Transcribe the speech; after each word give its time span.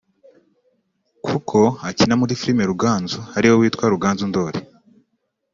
kuko 1.25 1.59
akina 1.89 2.13
muri 2.21 2.33
Filime 2.39 2.63
Ruganzu 2.71 3.19
ari 3.37 3.45
we 3.49 3.55
witwa 3.61 3.85
Ruganzu 3.93 4.23
Ndori 4.31 4.59